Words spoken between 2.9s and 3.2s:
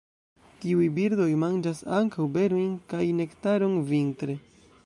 kaj